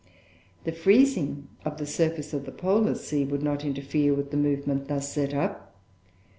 [0.63, 4.87] The freezing of the surface of the polar sea would not interfere with the movement
[4.87, 5.75] thus set up.